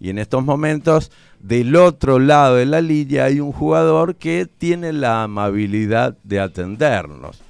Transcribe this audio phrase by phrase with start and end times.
[0.00, 4.92] Y en estos momentos, del otro lado de la línea hay un jugador que tiene
[4.92, 7.42] la amabilidad de atendernos.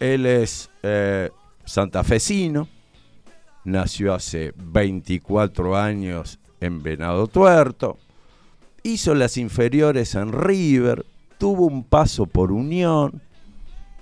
[0.00, 1.30] Él es eh,
[1.64, 2.68] santafesino,
[3.64, 7.98] nació hace 24 años en Venado Tuerto,
[8.82, 11.04] hizo las inferiores en River,
[11.38, 13.20] tuvo un paso por Unión,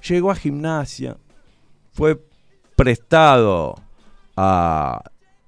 [0.07, 1.17] llegó a gimnasia,
[1.93, 2.21] fue
[2.75, 3.77] prestado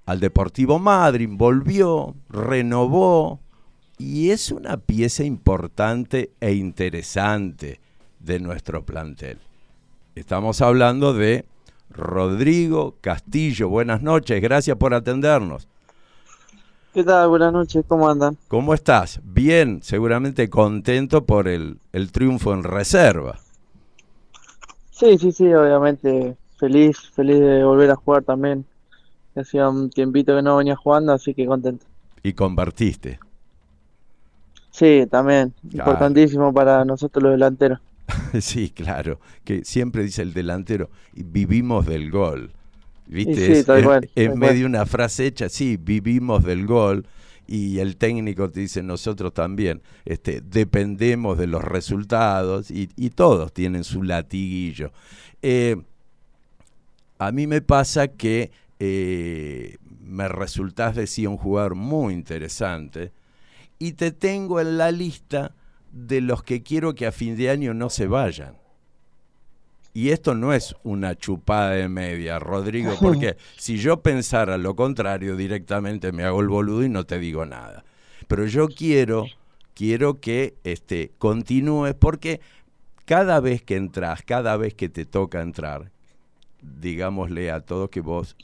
[0.08, 3.40] al Deportivo Madrid, volvió, renovó
[3.98, 7.78] y es una pieza importante e interesante
[8.18, 9.36] de nuestro plantel.
[10.14, 11.44] Estamos hablando de
[11.90, 13.68] Rodrigo Castillo.
[13.68, 15.68] Buenas noches, gracias por atendernos.
[16.94, 17.28] ¿Qué tal?
[17.28, 18.38] Buenas noches, ¿cómo andan?
[18.48, 19.20] ¿Cómo estás?
[19.22, 23.38] Bien, seguramente contento por el, el triunfo en reserva.
[24.90, 28.64] Sí, sí, sí, obviamente feliz, feliz de volver a jugar también.
[29.38, 31.86] Hacía un tiempito que no venía jugando, así que contento.
[32.22, 33.18] ¿Y convertiste?
[34.70, 37.80] Sí, también, importantísimo para nosotros los delanteros.
[38.40, 42.52] sí, claro, que siempre dice el delantero, vivimos del gol.
[43.06, 43.64] ¿Viste?
[43.64, 43.72] Sí,
[44.14, 47.06] es, medio una frase hecha, sí, vivimos del gol
[47.46, 53.82] y el técnico te dice nosotros también este, dependemos de los resultados y, todos tienen
[53.82, 54.92] su latiguillo.
[55.40, 55.76] Eh,
[57.18, 63.12] a mí me pasa que eh, me resultás decía un jugador muy interesante
[63.78, 65.54] y te tengo en la lista
[65.92, 68.56] de los que quiero que a fin de año no se vayan.
[69.94, 75.36] Y esto no es una chupada de media, Rodrigo, porque si yo pensara lo contrario,
[75.36, 77.84] directamente me hago el boludo y no te digo nada.
[78.26, 79.26] Pero yo quiero,
[79.74, 82.40] quiero que este, continúes, porque
[83.06, 85.90] cada vez que entras, cada vez que te toca entrar,
[86.62, 88.36] digámosle a todos que vos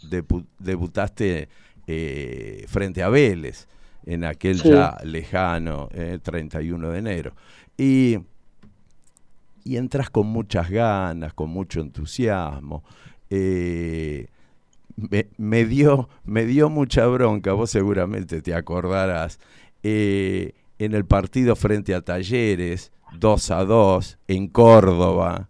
[0.58, 1.48] debutaste
[1.86, 3.68] eh, frente a Vélez
[4.06, 5.88] en aquel ya lejano
[6.22, 7.34] 31 eh, de enero.
[7.76, 8.18] Y
[9.66, 12.84] y entras con muchas ganas, con mucho entusiasmo.
[13.30, 14.26] Eh,
[15.38, 19.40] me, dio, me dio mucha bronca, vos seguramente te acordarás,
[19.82, 25.48] en el partido frente a Talleres, 2 a 2, en Córdoba.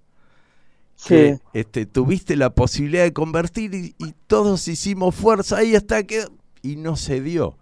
[1.07, 1.39] Sí.
[1.53, 6.27] este, tuviste la posibilidad de convertir y, y todos hicimos fuerza ahí hasta que...
[6.63, 7.59] y no se dio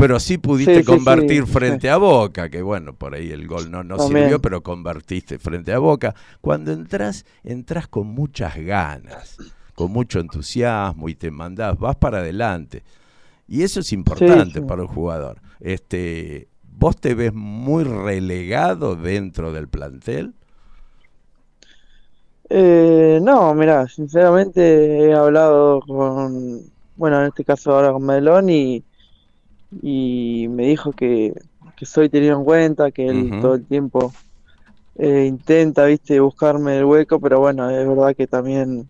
[0.00, 3.98] pero sí pudiste convertir frente a Boca, que bueno, por ahí el gol no, no
[3.98, 6.14] sirvió, pero convertiste frente a Boca.
[6.40, 9.36] Cuando entras, entras con muchas ganas,
[9.74, 12.82] con mucho entusiasmo y te mandás, vas para adelante.
[13.46, 15.42] Y eso es importante para un jugador.
[15.60, 20.32] Este, ¿Vos te ves muy relegado dentro del plantel?
[22.50, 26.60] Eh, no, mira, sinceramente he hablado con,
[26.96, 28.84] bueno, en este caso ahora con Melón y
[29.82, 31.34] y me dijo que,
[31.82, 34.12] soy tenido en cuenta, que él todo el tiempo
[34.96, 38.88] eh, intenta, viste, buscarme el hueco, pero bueno, es verdad que también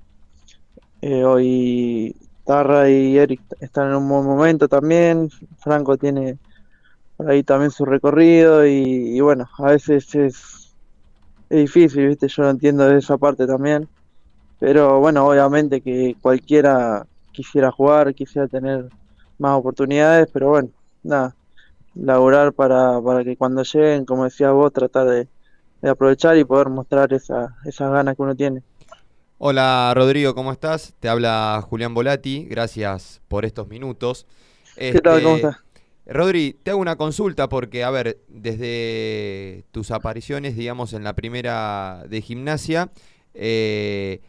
[1.02, 6.38] eh, hoy Tarra y Eric están en un buen momento también, Franco tiene
[7.16, 10.59] por ahí también su recorrido y, bueno, a veces es,
[11.50, 13.88] es difícil, viste, yo lo entiendo de esa parte también,
[14.60, 18.88] pero bueno, obviamente que cualquiera quisiera jugar, quisiera tener
[19.38, 20.68] más oportunidades, pero bueno,
[21.02, 21.34] nada,
[21.96, 25.28] laborar para, para que cuando lleguen, como decía vos, tratar de,
[25.88, 28.62] aprovechar y poder mostrar esa, esas ganas que uno tiene.
[29.38, 30.94] Hola Rodrigo, ¿cómo estás?
[31.00, 34.26] Te habla Julián Volati, gracias por estos minutos.
[34.76, 35.22] ¿Qué tal?
[35.22, 35.69] ¿Cómo este, estás?
[36.10, 42.04] Rodri, te hago una consulta porque, a ver, desde tus apariciones, digamos, en la primera
[42.08, 42.90] de gimnasia,
[43.32, 44.20] eh,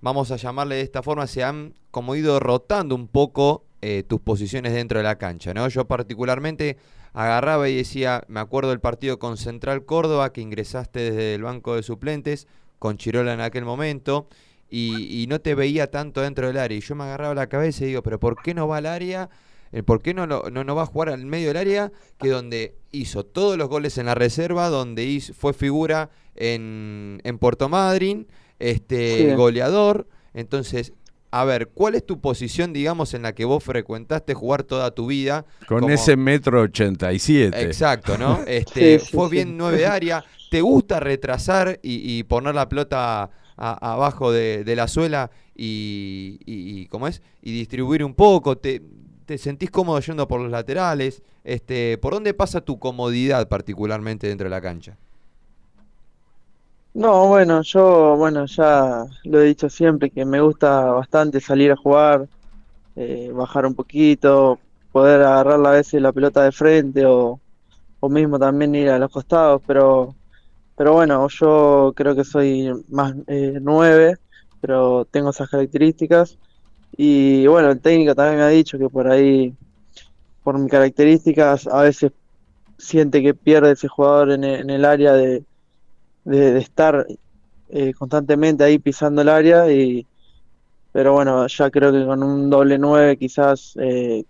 [0.00, 4.20] vamos a llamarle de esta forma, se han como ido rotando un poco eh, tus
[4.20, 5.68] posiciones dentro de la cancha, ¿no?
[5.68, 6.78] Yo particularmente
[7.12, 11.76] agarraba y decía, me acuerdo del partido con Central Córdoba, que ingresaste desde el banco
[11.76, 12.48] de suplentes,
[12.80, 14.26] con Chirola en aquel momento,
[14.68, 16.76] y, no te veía tanto dentro del área.
[16.76, 19.30] Y yo me agarraba la cabeza y digo, pero ¿por qué no va al área?
[19.72, 21.92] Eh, ¿Por qué no, no, no va a jugar al medio del área?
[22.18, 27.38] Que donde hizo todos los goles en la reserva, donde hizo, fue figura en, en
[27.38, 28.26] Puerto Madryn,
[28.58, 30.08] este, goleador.
[30.34, 30.92] Entonces,
[31.32, 35.06] a ver, ¿cuál es tu posición, digamos, en la que vos frecuentaste jugar toda tu
[35.06, 35.46] vida?
[35.68, 37.62] Con ese metro ochenta y siete.
[37.62, 38.40] Exacto, ¿no?
[38.46, 40.24] Este, fue bien nueve área.
[40.50, 47.22] ¿Te gusta retrasar y, poner la pelota abajo de, la suela y, ¿cómo es?
[47.42, 48.58] Y distribuir un poco.
[48.58, 48.82] ¿Te,
[49.30, 51.22] ¿Te sentís cómodo yendo por los laterales?
[51.44, 54.96] Este, ¿Por dónde pasa tu comodidad particularmente dentro de la cancha?
[56.94, 61.76] No, bueno, yo, bueno, ya lo he dicho siempre que me gusta bastante salir a
[61.76, 62.26] jugar,
[62.96, 64.58] eh, bajar un poquito,
[64.90, 67.40] poder agarrar a veces la pelota de frente o,
[68.00, 70.16] o mismo también ir a los costados, pero,
[70.76, 74.16] pero bueno, yo creo que soy más eh, nueve,
[74.60, 76.36] pero tengo esas características.
[77.02, 79.54] Y bueno, el técnico también me ha dicho que por ahí,
[80.44, 82.12] por mis características, a veces
[82.76, 85.42] siente que pierde ese jugador en, e, el área de,
[86.26, 87.06] de, estar
[87.70, 89.72] eh, constantemente ahí pisando el área.
[89.72, 90.06] Y,
[90.92, 94.26] pero bueno, ya creo que con un doble nueve quizás eh,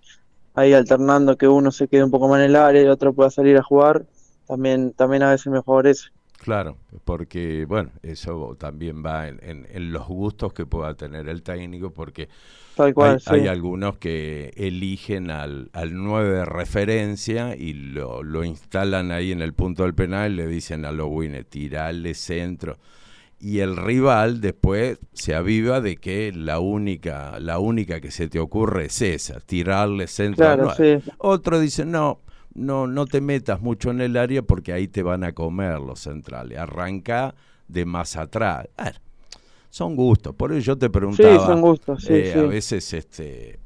[0.55, 3.31] ahí alternando que uno se quede un poco más en el área y otro pueda
[3.31, 4.05] salir a jugar,
[4.47, 6.11] también, también a veces me favorece.
[6.43, 11.91] Claro, porque bueno, eso también va en, en, los gustos que pueda tener el técnico,
[11.91, 12.31] porque
[12.79, 19.43] hay, algunos que eligen al, al 9 de referencia y lo, lo instalan ahí en
[19.43, 22.79] el punto del penal y le dicen a los winners, tirale centro
[23.39, 28.39] y el rival después se aviva de que la única la única que se te
[28.39, 30.75] ocurre es esa, tirarle centro.
[31.19, 32.21] Otro dice, no,
[32.55, 36.01] no, no te metas mucho en el área porque ahí te van a comer los
[36.01, 36.59] centrales.
[36.59, 37.35] Arranca
[37.69, 38.69] de más atrás.
[39.71, 40.35] son gustos.
[40.35, 41.39] Por eso yo te preguntaba.
[41.39, 43.61] Sí, son gustos, eh, A veces este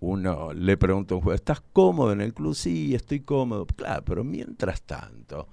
[0.00, 2.54] uno le pregunta a un juez, ¿estás cómodo en el club?
[2.54, 3.66] Sí, estoy cómodo.
[3.66, 5.48] Claro, pero mientras tanto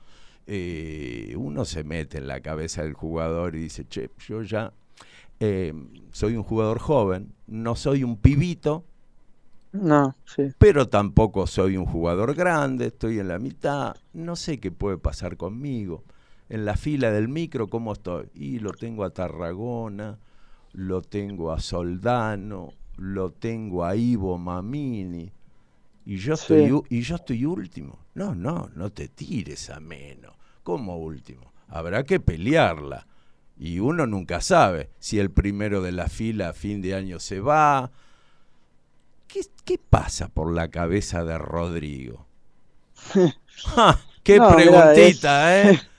[0.46, 4.74] eh, uno se mete en la cabeza del jugador y dice, che, yo ya
[5.40, 5.74] eh,
[6.12, 8.86] soy un jugador joven, no soy un pibito,
[9.74, 10.52] no, sí.
[10.58, 15.38] pero tampoco soy un jugador grande, estoy en la mitad, no sé qué puede pasar
[15.38, 16.04] conmigo.
[16.50, 18.30] En la fila del micro, ¿cómo estoy?
[18.34, 20.20] Y lo tengo a Tarragona,
[20.74, 25.32] lo tengo a Soldano, lo tengo a Ivo Mamini,
[26.06, 28.00] y yo, estoy, y yo estoy último.
[28.14, 30.36] No, no, no te tires a menos.
[30.64, 31.54] ¿Cómo último?
[31.68, 33.08] Habrá que pelearla.
[33.58, 37.40] Y uno nunca sabe si el primero de la fila a fin de año se
[37.40, 37.92] va.
[39.34, 42.28] ¿Qué, qué pasa por la cabeza de Rodrigo?
[44.24, 45.82] ¡Qué preguntita, eh!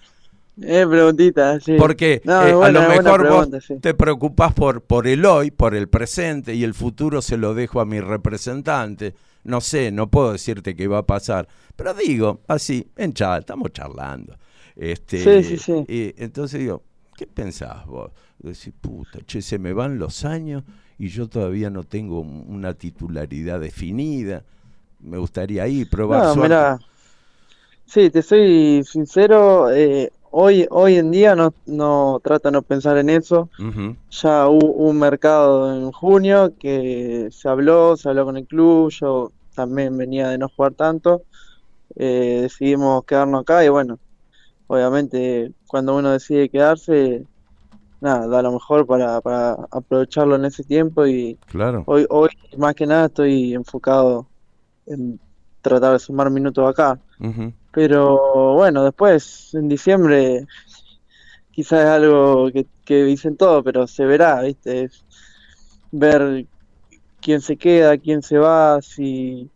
[0.62, 1.74] Eh, preguntita, sí.
[1.76, 3.48] Porque eh, a lo mejor vos
[3.80, 7.80] te preocupás por, por el hoy, por el presente, y el futuro se lo dejo
[7.80, 11.46] a mi representante no sé, no puedo decirte qué va a pasar,
[11.76, 14.36] pero digo, así, en chat, estamos charlando.
[14.74, 15.84] Este, sí, sí, sí.
[15.86, 16.82] Y entonces digo,
[17.16, 18.10] ¿qué pensás vos?
[18.38, 20.64] Decís, puta, che, se me van los años
[20.98, 24.44] y yo todavía no tengo una titularidad definida.
[25.00, 26.78] Me gustaría ir, probar no, Mira,
[27.84, 32.96] sí, te soy sincero, eh, hoy, hoy en día no, no trato de no pensar
[32.98, 33.48] en eso.
[34.10, 39.32] Ya hubo un mercado en junio que se habló, se habló con el club, yo
[39.54, 41.22] también venía de no jugar tanto.
[41.96, 43.98] Eh, decidimos quedarnos acá y bueno,
[44.66, 47.24] obviamente cuando uno decide quedarse,
[48.00, 51.84] nada, da lo mejor para, para aprovecharlo en ese tiempo y claro.
[51.86, 54.26] hoy, hoy más que nada estoy enfocado
[54.86, 55.18] en
[55.62, 57.00] tratar de sumar minutos acá.
[57.72, 60.46] Pero bueno, después en diciembre
[61.50, 62.50] quizás es algo
[62.84, 64.90] que, dicen todo, pero se verá, ¿viste?
[65.90, 66.46] ver
[67.20, 69.48] quién se queda, quién se va, si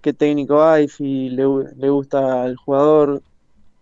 [0.00, 1.44] qué técnico hay, si le,
[1.76, 3.22] le gusta al jugador,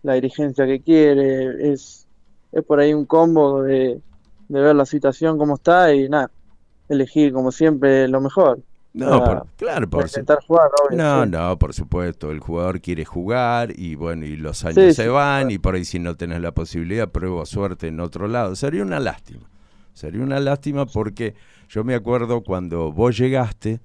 [0.03, 2.07] la dirigencia que quiere, es,
[2.51, 4.01] es por ahí un combo de,
[4.49, 6.31] de ver la situación como está y nada,
[6.89, 8.59] elegir como siempre lo mejor.
[8.93, 14.25] No, claro, por intentar jugar, No, no, por supuesto, el jugador quiere jugar y bueno,
[14.25, 17.87] y los años se van y por ahí si no tenés la posibilidad, pruebo suerte
[17.87, 18.55] en otro lado.
[18.55, 19.49] Sería una lástima.
[19.93, 21.35] Sería una lástima porque
[21.69, 23.79] yo me acuerdo cuando vos llegaste,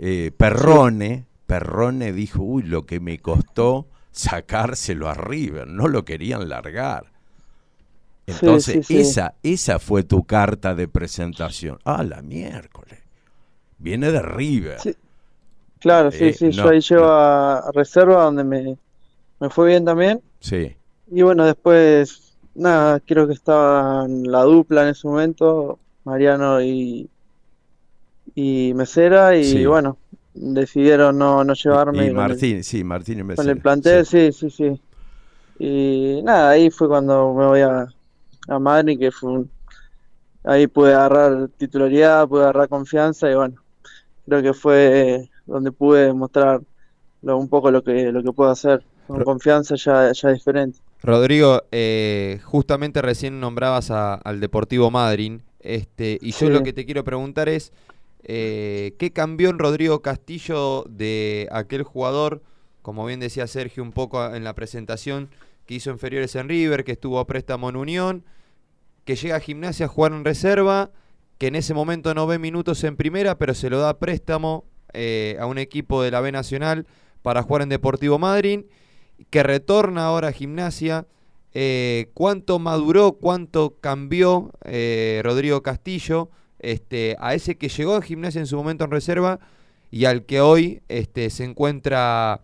[0.00, 6.48] eh, Perrone, Perrone dijo, uy, lo que me costó sacárselo a River, no lo querían
[6.48, 7.13] largar.
[8.26, 11.78] Entonces, esa, esa fue tu carta de presentación.
[11.84, 13.04] Ah, la miércoles
[13.84, 14.78] viene de River.
[15.78, 18.78] Claro, sí, eh, sí, yo ahí llevo a, reserva donde me,
[19.50, 20.22] fue bien también.
[20.40, 20.74] Sí.
[21.10, 27.10] Y bueno, después, nada, creo que estaban la dupla en ese momento, Mariano y,
[28.34, 29.98] y Mesera, y bueno,
[30.32, 32.06] decidieron no, no llevarme.
[32.06, 33.44] Y, Martín, sí, Martín y Mesera.
[33.44, 34.32] Con el plantel, sí.
[34.32, 34.80] sí, sí,
[35.58, 37.86] Y nada, ahí fue cuando me voy a,
[38.48, 39.50] a Madrid, que fue un,
[40.44, 43.56] ahí pude agarrar titularidad, pude agarrar confianza y bueno,
[44.26, 46.60] creo que fue donde pude mostrar
[47.22, 48.84] un poco lo que, lo que puedo hacer.
[49.06, 50.78] Con confianza ya, ya diferente.
[51.02, 57.04] Rodrigo, eh, justamente recién nombrabas al Deportivo Madryn, este, y yo lo que te quiero
[57.04, 57.72] preguntar es,
[58.22, 62.40] eh, ¿qué cambió en Rodrigo Castillo de aquel jugador,
[62.80, 65.28] como bien decía Sergio un poco en la presentación,
[65.66, 68.24] que hizo inferiores en River, que estuvo a préstamo en Unión,
[69.04, 70.90] que llega a gimnasia a jugar en reserva,
[71.38, 75.36] que en ese momento no ve minutos en primera, pero se lo da préstamo eh,
[75.40, 76.86] a un equipo de la B Nacional
[77.22, 78.66] para jugar en Deportivo Madryn,
[79.30, 81.06] que retorna ahora a gimnasia.
[81.52, 88.40] Eh, ¿Cuánto maduró, cuánto cambió eh, Rodrigo Castillo este, a ese que llegó a gimnasia
[88.40, 89.38] en su momento en reserva
[89.90, 92.40] y al que hoy este, se encuentra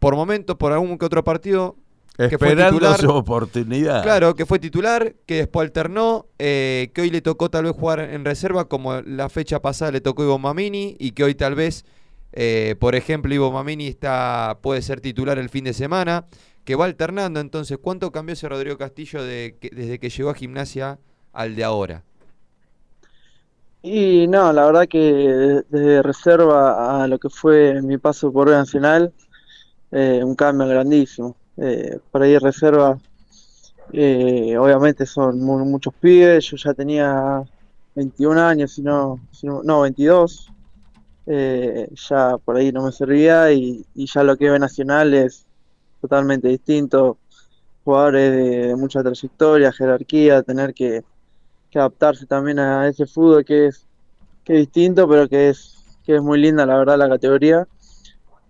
[0.00, 1.76] por momentos, por algún que otro partido,
[2.16, 3.00] que fue Esperando titular.
[3.00, 4.02] su oportunidad.
[4.02, 8.00] Claro, que fue titular, que después alternó, eh, que hoy le tocó tal vez jugar
[8.00, 11.84] en reserva, como la fecha pasada le tocó Ivo Mamini, y que hoy tal vez,
[12.32, 16.26] eh, por ejemplo, Ivo Mamini está, puede ser titular el fin de semana,
[16.64, 17.40] que va alternando.
[17.40, 20.98] Entonces, ¿cuánto cambió ese Rodrigo Castillo de que- desde que llegó a gimnasia
[21.32, 22.04] al de ahora?
[23.82, 25.00] Y no, la verdad que
[25.70, 29.12] desde reserva a lo que fue mi paso por Nacional,
[29.90, 31.36] eh, un cambio grandísimo.
[31.62, 32.98] Eh, por ahí reserva,
[33.92, 37.42] eh, obviamente son mu- muchos pibes, yo ya tenía
[37.94, 40.50] 21 años, si no, si no, no, 22,
[41.26, 45.46] eh, ya por ahí no me servía y, y ya lo que B Nacional es
[46.00, 47.18] totalmente distinto,
[47.84, 51.02] jugadores de, de mucha trayectoria, jerarquía, tener que
[51.70, 53.86] que adaptarse también a ese fútbol que es,
[54.44, 55.72] que es distinto, pero que es,
[56.04, 57.64] que es muy linda, la verdad, la categoría.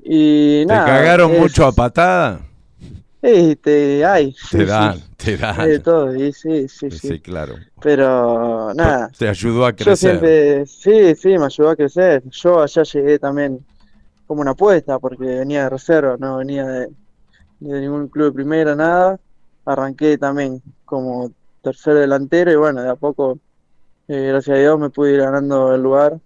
[0.03, 2.41] Y ¿Te nada, cagaron es- mucho a patada?
[3.23, 5.69] Sí, te, hay, Te sí, dan, te dan.
[5.69, 6.99] de todo, y sí, sí, sí.
[6.99, 7.55] Sí, claro.
[7.83, 9.97] Pero nada, Te ayudó a yo crecer.
[9.97, 12.23] siempre, sí, sí, me ayudó a crecer.
[12.31, 13.67] Yo allá llegué también
[14.27, 16.89] como una apuesta, porque venía de reserva, no venía de,
[17.61, 19.21] de ningún club de primera, nada.
[19.67, 23.39] Arranqué también como tercer delantero y bueno, de a poco,
[24.09, 26.21] eh, gracias a Dios, me pude ir ganando el lugar.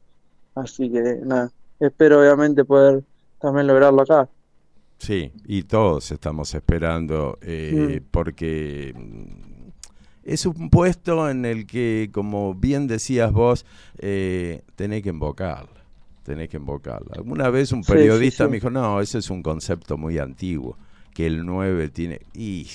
[0.54, 3.04] Así que nada, espero obviamente poder
[3.40, 4.28] también lograrlo acá.
[5.04, 8.06] Sí, y todos estamos esperando eh, Mm.
[8.10, 9.70] porque mm,
[10.24, 13.66] es un puesto en el que, como bien decías vos,
[13.98, 15.84] eh, tenés que invocarla.
[16.22, 17.12] Tenés que invocarla.
[17.16, 18.50] Alguna vez un Sí, sí, periodista sí.
[18.50, 20.78] me dijo, no, ese es un concepto muy antiguo,
[21.12, 22.20] que el 9 tiene...
[22.32, 22.66] Y,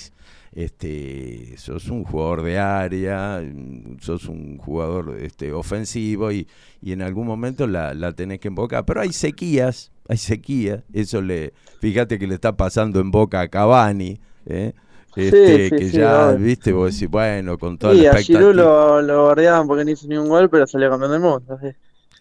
[0.52, 6.46] este, sos un jugador de área, mm, sos un jugador este, ofensivo y,
[6.82, 8.84] y en algún momento la, la tenés que invocar.
[8.84, 10.82] Pero hay sequías, hay sequías.
[10.92, 14.74] Eso le, fíjate que le está pasando en boca a Cavani, ¿eh?
[15.16, 19.02] Este, sí, que sí, ya, viste, vos decís, bueno, con toda la a Giroud expectativa.
[19.02, 21.54] lo, lo porque no hizo ni un gol, pero salió campeón del mundo.
[21.54, 21.68] así.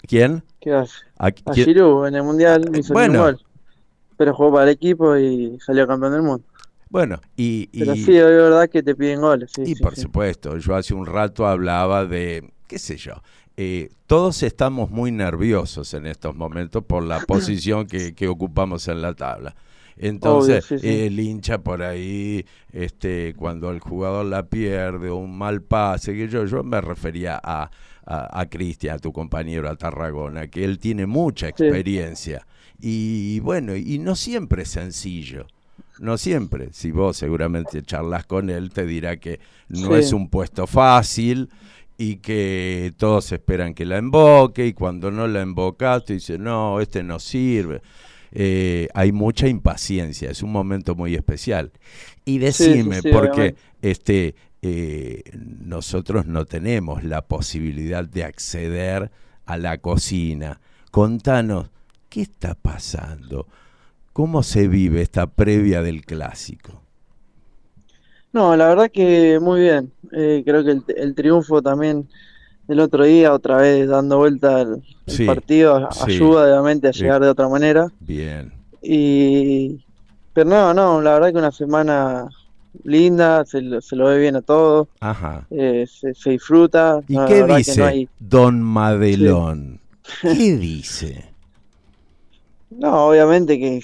[0.08, 0.44] ¿Quién?
[0.60, 0.94] ¿Qué hace?
[1.18, 1.66] ¿A A quién?
[1.66, 3.14] Giroud en el Mundial no hizo ni Bueno.
[3.14, 3.40] un gol.
[4.18, 6.46] Pero jugó para el equipo y salió campeón del mundo.
[6.90, 9.52] Bueno, y, Pero sí, es verdad que te piden goles.
[9.54, 13.14] Sí, Y por supuesto, yo hace un rato hablaba de, qué sé yo,
[13.62, 19.02] eh, todos estamos muy nerviosos en estos momentos por la posición que, que ocupamos en
[19.02, 19.54] la tabla.
[19.98, 21.00] Entonces, Obvio, sí, sí.
[21.02, 26.30] el hincha por ahí, este, cuando el jugador la pierde o un mal pase, que
[26.30, 27.70] yo, yo me refería a,
[28.06, 31.52] a, a Cristian, a tu compañero, a Tarragona, que él tiene mucha Sí.
[31.66, 32.48] experiencia.
[32.80, 35.46] Y bueno, y no siempre es sencillo.
[36.00, 36.70] No siempre.
[36.72, 41.50] Si vos seguramente charlas con él, te dirá que no es un puesto fácil
[42.02, 46.80] y que todos esperan que la emboque y cuando no la embocas, te dice, no,
[46.80, 47.82] este no sirve.
[48.32, 51.74] Eh, hay mucha impaciencia, es un momento muy especial.
[52.24, 53.60] Y sí, decime, sí, porque obviamente.
[53.82, 59.12] este, eh, nosotros no tenemos la posibilidad de acceder
[59.46, 60.62] a la cocina.
[60.92, 61.70] Contanos,
[62.08, 63.46] ¿qué está pasando?
[64.14, 66.82] ¿Cómo se vive esta previa del clásico?
[68.32, 69.92] No, la verdad que muy bien.
[70.14, 72.08] Eh, creo que el, el triunfo también
[72.68, 76.12] del otro día, otra vez dando vuelta el, el Sí, partido, sí.
[76.12, 77.02] ayuda obviamente a Sí.
[77.02, 77.88] llegar de otra manera.
[78.00, 78.54] Bien.
[78.82, 79.84] Y,
[80.34, 82.28] pero no, no, la verdad que una semana
[82.84, 85.48] linda, se, lo- se lo ve bien a todos, Ajá.
[85.50, 87.02] eh, se, se disfruta.
[87.08, 89.80] ¿Y no, qué dice no hay, Don Madelón?
[90.22, 91.26] ¿Qué dice?
[92.70, 93.82] no, obviamente que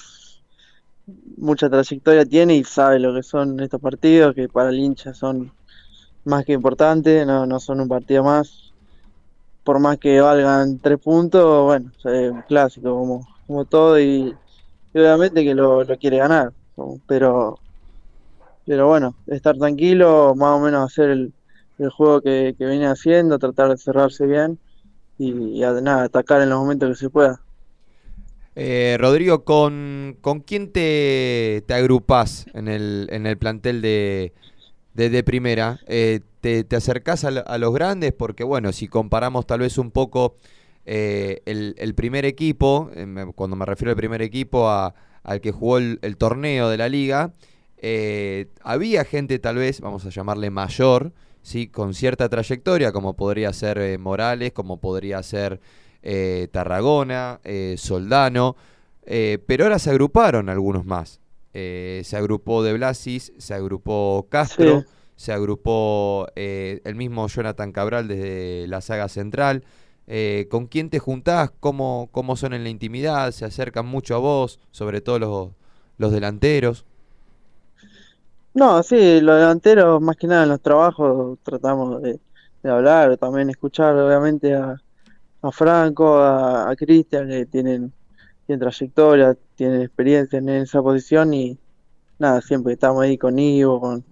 [1.37, 5.51] mucha trayectoria tiene y sabe lo que son estos partidos, que para el hincha son
[6.25, 8.73] más que importantes, no, no son un partido más.
[9.63, 14.35] Por más que valgan tres puntos, bueno, es un clásico como, como todo y,
[14.93, 16.53] obviamente que lo, lo quiere ganar.
[17.07, 17.57] Pero,
[18.65, 21.33] pero bueno, estar tranquilo, más o menos hacer el,
[21.79, 24.59] el juego que, que viene haciendo, tratar de cerrarse bien
[25.17, 27.44] y, y nada, atacar en los momentos que se pueda.
[28.55, 34.31] Eh, Rodrigo, ¿con, con quién te, te agrupás en el, en el plantel de,
[34.93, 35.79] de, primera?
[35.87, 38.13] Eh, te, ¿Te acercás a, lo- a los grandes?
[38.13, 40.35] Porque bueno, si comparamos tal vez un poco
[40.85, 45.51] eh, el, el primer equipo, eh, cuando me refiero al primer equipo, a- al que
[45.51, 47.33] jugó el, el torneo de la liga,
[48.61, 51.67] había gente tal vez, vamos a llamarle mayor, ¿sí?
[51.67, 55.59] con cierta trayectoria, como podría ser Morales, como podría ser
[56.05, 58.55] eh, Tarragona, eh, Soldano,
[59.05, 61.19] eh, pero ahora se agruparon algunos más.
[61.53, 64.87] Eh, se agrupó De Blasis, se agrupó Castro, Sí.
[65.17, 69.63] se agrupó el mismo Jonathan Cabral desde la saga central.
[70.49, 71.51] ¿Con quién te juntás?
[71.59, 73.31] ¿Cómo, ¿Cómo son en la intimidad?
[73.31, 74.59] ¿Se acercan mucho a vos?
[74.71, 75.49] Sobre todo los,
[75.97, 76.85] los delanteros.
[78.53, 82.19] No, sí, los delanteros, más que nada en los trabajos, tratamos de,
[82.63, 84.81] de hablar, también escuchar, obviamente, a,
[85.49, 87.93] a Franco, a, a Cristian, que tienen,
[88.45, 91.57] tienen trayectoria, tienen experiencia en esa posición y
[92.19, 94.03] nada, siempre estamos ahí con Ivo, con,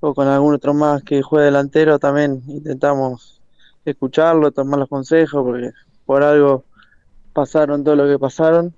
[0.00, 3.40] o con algún otro más que juegue delantero, también intentamos
[3.84, 5.72] escucharlo, tomar los consejos, porque
[6.06, 6.64] por algo
[7.32, 8.74] pasaron todo lo que pasaron,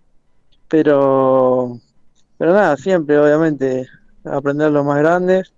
[0.69, 1.79] pero,
[2.39, 3.87] pero nada, siempre, obviamente
[4.25, 5.53] aprender los más grandes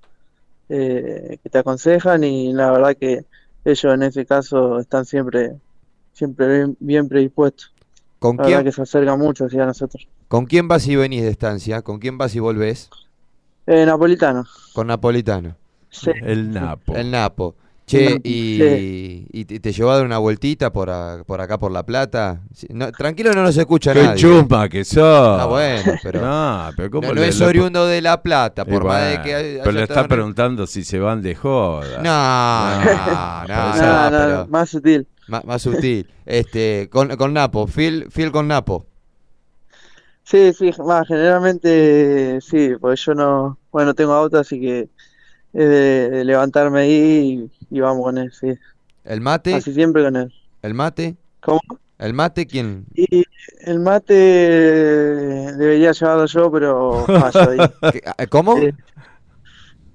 [0.68, 3.26] eh, que te aconsejan y la verdad que
[3.64, 5.56] ellos en ese caso están siempre
[6.14, 7.72] siempre bien, bien predispuestos.
[8.18, 10.08] ¿Con La verdad quién, que se acercan mucho hacia nosotros.
[10.28, 11.82] ¿Con quién vas y venís de estancia?
[11.82, 12.88] ¿Con quién vas y volvés?
[13.66, 14.44] Eh, Napolitano.
[14.72, 15.56] Con Napolitano.
[15.90, 16.10] Sí.
[16.22, 16.94] El Napo.
[16.96, 17.54] El Napo.
[17.86, 19.26] Che, y, sí.
[19.30, 22.40] y te, te llevó a dar una vueltita por, a- por acá, por La Plata.
[22.54, 24.22] Sí, no, tranquilo, no nos escucha ¡Qué nadie.
[24.22, 25.38] chumpa que sos!
[25.40, 28.84] Ah, bueno, pero No, pero ¿cómo no, no le- es oriundo de La Plata, por
[28.84, 31.98] más de que haya pero le está en- preguntando si se van de joda.
[32.02, 35.06] No, no, no, No, No, no, pero más sutil.
[35.26, 36.08] Más, más sutil.
[36.26, 38.86] Este, con, con Napo, fiel, fiel con Napo.
[40.24, 44.88] Sí, sí, más generalmente sí, porque yo no, bueno, no tengo auto, así que es
[45.68, 48.54] de, de levantarme ahí y, y vamos con él, sí.
[49.04, 50.32] El mate, Así siempre con él.
[50.62, 51.60] el mate, ¿Cómo?
[51.98, 52.86] el mate, ¿quién?
[52.94, 53.24] Y
[53.60, 57.58] el mate debería llevarlo yo, pero fallo ahí.
[57.92, 58.56] ¿Qué- ah, ¿Cómo?
[58.60, 58.70] Sí.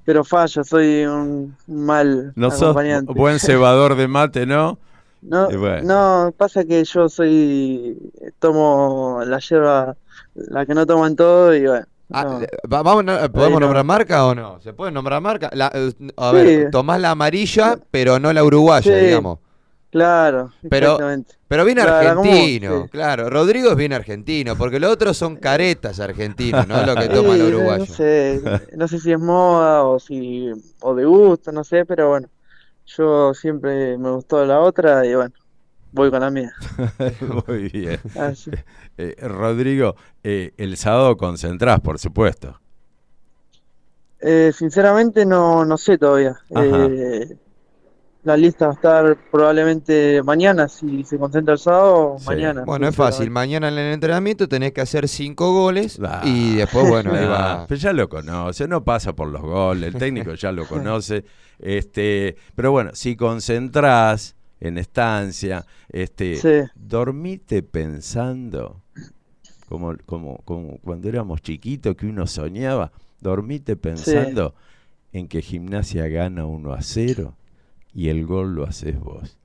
[0.06, 3.14] Pero fallo, soy un mal No sos acompañante.
[3.16, 4.78] buen cebador de mate, ¿no?
[5.22, 5.82] No, bueno.
[5.84, 7.98] no, pasa que yo soy,
[8.40, 9.96] tomo la hierba,
[10.36, 12.40] la que no toman todo y bueno, Ah, no.
[12.68, 13.68] vamos, ¿Podemos no.
[13.68, 14.60] nombrar marca o no?
[14.62, 15.50] ¿Se puede nombrar marca?
[15.54, 16.36] La- eh, a Sí.
[16.36, 19.06] ver, tomás la amarilla, pero no la uruguaya, Sí.
[19.06, 19.40] digamos.
[19.92, 20.98] Claro, Pero-.
[21.48, 22.90] Pero bien argentino, sí.
[22.90, 23.28] claro.
[23.30, 27.34] Rodrigo es bien argentino, porque los otros son caretas argentinos, no es lo que toma
[27.36, 27.86] el uruguayo.
[27.88, 28.42] No sé,
[28.76, 30.52] no sé si es moda o si,
[30.82, 32.28] o de gusto, no sé, pero bueno,
[32.98, 35.34] yo siempre me gustó la otra y bueno,
[35.92, 36.52] voy con la mía.
[37.48, 38.00] Muy bien.
[38.18, 38.52] Así.
[38.98, 42.60] Eh, Rodrigo, eh, el sábado concentrás, por supuesto.
[44.22, 46.38] Eh, sinceramente no, no sé todavía.
[46.50, 47.38] Eh,
[48.24, 52.26] la lista va a estar probablemente mañana, si se concentra el sábado, Sí.
[52.28, 52.64] mañana.
[52.66, 53.30] Bueno, es fácil.
[53.32, 57.66] Mañana en el entrenamiento tenés que hacer cinco goles y después, bueno, ahí va.
[57.68, 61.24] pero ya lo conoce, no pasa por los goles, el técnico ya lo conoce.
[61.60, 66.70] Este, pero bueno, si concentrás en estancia, este, Sí.
[66.76, 68.82] dormite pensando,
[69.70, 74.54] como, como, como cuando éramos chiquitos que uno soñaba, dormite pensando
[75.14, 77.34] en que gimnasia gana 1 a 0
[77.94, 79.38] y el gol lo haces vos.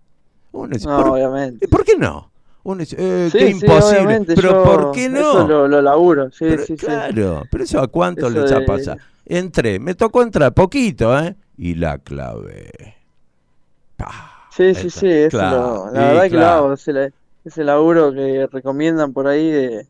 [0.52, 1.68] Uno dice, No, ¿por, obviamente.
[1.68, 2.30] ¿por qué no?
[2.62, 4.20] Uno dice, eh, Sí, qué sí, imposible.
[4.26, 5.18] pero yo ¿por qué no?
[5.20, 6.86] Eso lo, lo laburo, sí, Pero, sí, sí.
[6.86, 8.98] claro, pero eso a cuánto Eso les ha de- pasado.
[9.26, 11.34] Entré, me tocó entrar poquito, ¿eh?
[11.56, 12.70] Y la clave.
[14.50, 16.64] Sí, sí, sí, eso Claro, lo- la verdad que lo claro.
[16.66, 16.74] hago,
[17.44, 19.88] ese laburo que recomiendan por ahí de,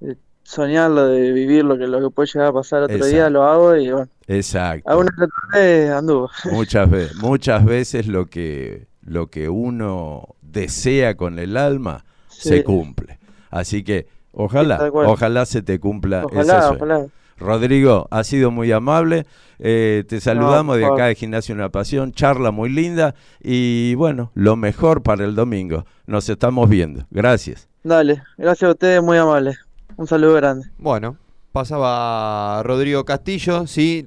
[0.00, 3.42] de soñarlo, de vivir lo que, lo que puede llegar a pasar otro día, lo
[3.42, 4.88] hago y bueno, Exacto.
[4.88, 6.30] a una que otra vez anduvo.
[6.52, 13.18] Muchas veces, muchas veces lo que, lo que uno desea con el alma se cumple.
[13.50, 16.76] Así que ojalá, ojalá se te cumpla ese Ojalá, sueño.
[16.76, 17.06] ojalá.
[17.36, 19.26] Rodrigo, ha sido muy amable.
[19.58, 22.12] eh, te saludamos de acá de Gimnasio Una Pasión.
[22.12, 23.14] Charla muy linda.
[23.42, 25.84] Y bueno, lo mejor para el domingo.
[26.06, 27.06] Nos estamos viendo.
[27.10, 27.68] Gracias.
[27.82, 29.58] Dale, gracias a ustedes, muy amables.
[29.96, 30.66] Un saludo grande.
[30.78, 31.16] Bueno,
[31.52, 34.02] pasaba Rodrigo Castillo, sí,